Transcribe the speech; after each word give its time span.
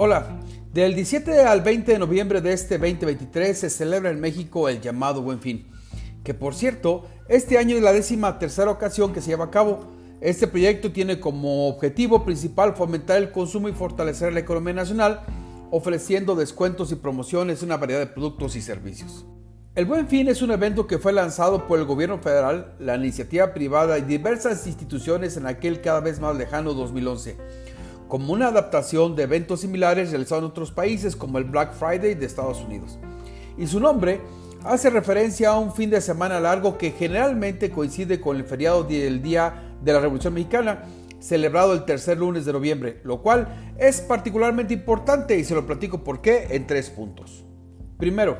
Hola, 0.00 0.38
del 0.72 0.94
17 0.94 1.40
al 1.40 1.60
20 1.60 1.90
de 1.90 1.98
noviembre 1.98 2.40
de 2.40 2.52
este 2.52 2.78
2023 2.78 3.58
se 3.58 3.68
celebra 3.68 4.10
en 4.10 4.20
México 4.20 4.68
el 4.68 4.80
llamado 4.80 5.22
Buen 5.22 5.40
Fin, 5.40 5.66
que 6.22 6.34
por 6.34 6.54
cierto, 6.54 7.06
este 7.28 7.58
año 7.58 7.74
es 7.74 7.82
la 7.82 7.92
décima 7.92 8.38
tercera 8.38 8.70
ocasión 8.70 9.12
que 9.12 9.20
se 9.20 9.30
lleva 9.30 9.46
a 9.46 9.50
cabo. 9.50 9.88
Este 10.20 10.46
proyecto 10.46 10.92
tiene 10.92 11.18
como 11.18 11.66
objetivo 11.66 12.24
principal 12.24 12.76
fomentar 12.76 13.16
el 13.16 13.32
consumo 13.32 13.68
y 13.68 13.72
fortalecer 13.72 14.32
la 14.32 14.38
economía 14.38 14.74
nacional, 14.74 15.22
ofreciendo 15.72 16.36
descuentos 16.36 16.92
y 16.92 16.94
promociones 16.94 17.60
en 17.60 17.70
una 17.70 17.78
variedad 17.78 17.98
de 17.98 18.06
productos 18.06 18.54
y 18.54 18.62
servicios. 18.62 19.26
El 19.74 19.86
Buen 19.86 20.06
Fin 20.06 20.28
es 20.28 20.42
un 20.42 20.52
evento 20.52 20.86
que 20.86 20.98
fue 20.98 21.12
lanzado 21.12 21.66
por 21.66 21.76
el 21.80 21.86
gobierno 21.86 22.18
federal, 22.18 22.76
la 22.78 22.94
iniciativa 22.94 23.52
privada 23.52 23.98
y 23.98 24.02
diversas 24.02 24.64
instituciones 24.68 25.36
en 25.36 25.46
aquel 25.46 25.80
cada 25.80 25.98
vez 25.98 26.20
más 26.20 26.36
lejano 26.36 26.72
2011 26.72 27.36
como 28.08 28.32
una 28.32 28.48
adaptación 28.48 29.14
de 29.14 29.24
eventos 29.24 29.60
similares 29.60 30.10
realizados 30.10 30.42
en 30.42 30.50
otros 30.50 30.72
países 30.72 31.14
como 31.14 31.38
el 31.38 31.44
Black 31.44 31.74
Friday 31.74 32.14
de 32.14 32.26
Estados 32.26 32.58
Unidos. 32.64 32.98
Y 33.56 33.66
su 33.66 33.78
nombre 33.78 34.20
hace 34.64 34.90
referencia 34.90 35.50
a 35.50 35.58
un 35.58 35.72
fin 35.72 35.90
de 35.90 36.00
semana 36.00 36.40
largo 36.40 36.78
que 36.78 36.90
generalmente 36.90 37.70
coincide 37.70 38.20
con 38.20 38.36
el 38.36 38.44
feriado 38.44 38.82
del 38.84 39.22
Día 39.22 39.76
de 39.82 39.92
la 39.92 40.00
Revolución 40.00 40.34
Mexicana, 40.34 40.84
celebrado 41.20 41.72
el 41.74 41.84
tercer 41.84 42.18
lunes 42.18 42.44
de 42.44 42.52
noviembre, 42.52 43.00
lo 43.04 43.22
cual 43.22 43.74
es 43.78 44.00
particularmente 44.00 44.74
importante 44.74 45.36
y 45.36 45.44
se 45.44 45.54
lo 45.54 45.66
platico 45.66 46.02
por 46.02 46.20
qué 46.20 46.48
en 46.50 46.66
tres 46.66 46.90
puntos. 46.90 47.44
Primero, 47.98 48.38